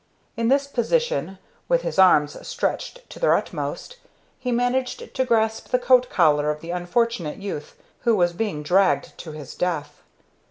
[0.35, 1.37] In this position,
[1.69, 3.97] with his arms stretched to their utmost,
[4.39, 9.15] he managed to grasp the coat collar of the unfortunate youth who was being dragged
[9.19, 10.01] to his death.